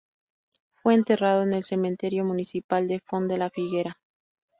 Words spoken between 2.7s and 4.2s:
de Font de la Figuera.